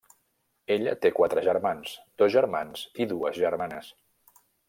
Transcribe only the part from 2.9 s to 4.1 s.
i dues germanes.